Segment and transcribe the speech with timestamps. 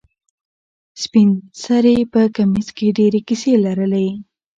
[1.03, 1.29] سپین
[1.63, 4.07] سرې په کمیس کې ډېرې کیسې لرلې.